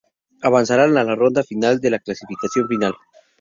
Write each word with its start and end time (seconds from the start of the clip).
Avanzarán 0.49 0.97
a 0.97 1.03
la 1.03 1.13
ronda 1.13 1.43
final 1.43 1.79
de 1.79 1.91
la 1.91 1.99
clasificatoria 1.99 2.67
final. 2.67 2.95